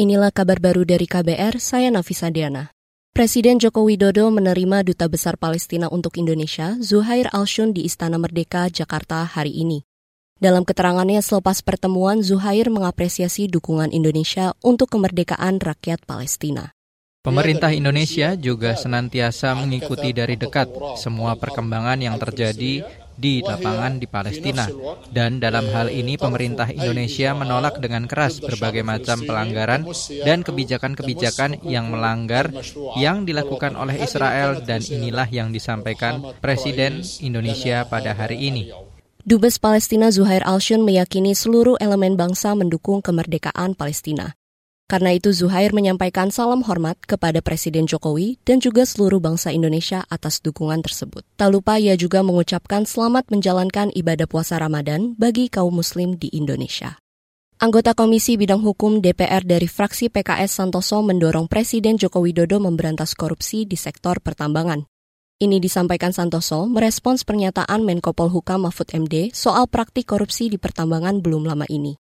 [0.00, 2.72] Inilah kabar baru dari KBR, saya Nafisa Diana.
[3.12, 9.28] Presiden Joko Widodo menerima Duta Besar Palestina untuk Indonesia, Zuhair Alshun di Istana Merdeka, Jakarta
[9.28, 9.84] hari ini.
[10.40, 16.72] Dalam keterangannya selepas pertemuan, Zuhair mengapresiasi dukungan Indonesia untuk kemerdekaan rakyat Palestina.
[17.20, 22.88] Pemerintah Indonesia juga senantiasa mengikuti dari dekat semua perkembangan yang terjadi
[23.20, 24.64] di lapangan di Palestina.
[25.12, 29.84] Dan dalam hal ini pemerintah Indonesia menolak dengan keras berbagai macam pelanggaran
[30.24, 32.48] dan kebijakan-kebijakan yang melanggar
[32.96, 38.72] yang dilakukan oleh Israel dan inilah yang disampaikan Presiden Indonesia pada hari ini.
[39.20, 44.39] Dubes Palestina Zuhair Alshun meyakini seluruh elemen bangsa mendukung kemerdekaan Palestina.
[44.90, 50.42] Karena itu Zuhair menyampaikan salam hormat kepada Presiden Jokowi dan juga seluruh bangsa Indonesia atas
[50.42, 51.22] dukungan tersebut.
[51.38, 56.98] Tak lupa ia juga mengucapkan selamat menjalankan ibadah puasa Ramadan bagi kaum muslim di Indonesia.
[57.62, 63.70] Anggota Komisi Bidang Hukum DPR dari fraksi PKS Santoso mendorong Presiden Joko Widodo memberantas korupsi
[63.70, 64.90] di sektor pertambangan.
[65.38, 71.46] Ini disampaikan Santoso merespons pernyataan Menko Polhukam Mahfud MD soal praktik korupsi di pertambangan belum
[71.46, 71.99] lama ini.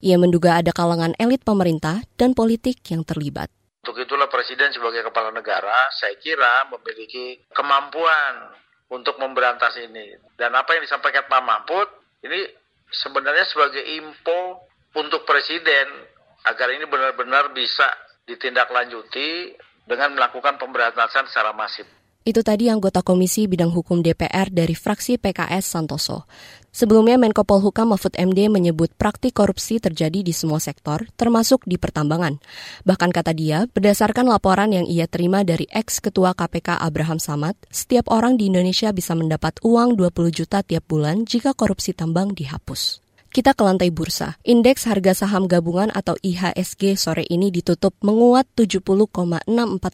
[0.00, 3.52] Ia menduga ada kalangan elit pemerintah dan politik yang terlibat.
[3.84, 8.48] Untuk itulah Presiden sebagai kepala negara, saya kira memiliki kemampuan
[8.88, 10.16] untuk memberantas ini.
[10.40, 11.88] Dan apa yang disampaikan Pak Mahfud,
[12.24, 12.48] ini
[12.88, 14.64] sebenarnya sebagai info
[14.96, 16.08] untuk Presiden
[16.48, 17.84] agar ini benar-benar bisa
[18.24, 19.52] ditindaklanjuti
[19.84, 21.84] dengan melakukan pemberantasan secara masif.
[22.20, 26.28] Itu tadi anggota Komisi Bidang Hukum DPR dari fraksi PKS Santoso.
[26.68, 32.36] Sebelumnya Menko Polhukam Mahfud MD menyebut praktik korupsi terjadi di semua sektor, termasuk di pertambangan.
[32.84, 38.36] Bahkan kata dia, berdasarkan laporan yang ia terima dari ex-ketua KPK Abraham Samad, setiap orang
[38.36, 43.09] di Indonesia bisa mendapat uang 20 juta tiap bulan jika korupsi tambang dihapus.
[43.30, 44.34] Kita ke lantai bursa.
[44.42, 49.46] Indeks harga saham gabungan atau IHSG sore ini ditutup menguat 70,64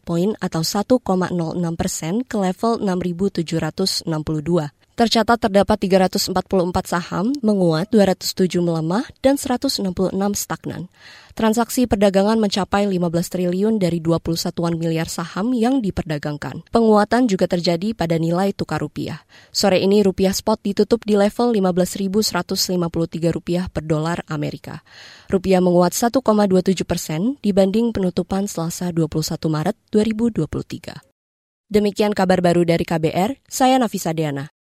[0.09, 1.37] poin atau 1,06
[1.77, 4.09] persen ke level 6.762.
[4.97, 6.33] Tercatat terdapat 344
[6.89, 9.93] saham menguat, 207 melemah, dan 166
[10.33, 10.89] stagnan.
[11.37, 16.65] Transaksi perdagangan mencapai 15 triliun dari 21 miliar saham yang diperdagangkan.
[16.73, 19.21] Penguatan juga terjadi pada nilai tukar rupiah.
[19.53, 24.81] Sore ini rupiah spot ditutup di level 15.153 rupiah per dolar Amerika.
[25.29, 29.13] Rupiah menguat 1,27 persen dibanding penutupan Selasa 21
[29.45, 31.05] Maret 2023.
[31.69, 34.56] Demikian kabar baru dari KBR, saya Nafisa Deana.